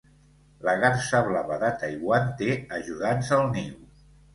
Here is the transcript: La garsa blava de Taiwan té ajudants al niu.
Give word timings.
La 0.67 0.73
garsa 0.83 1.21
blava 1.29 1.59
de 1.67 1.71
Taiwan 1.85 2.29
té 2.43 2.51
ajudants 2.83 3.35
al 3.41 3.51
niu. 3.57 3.83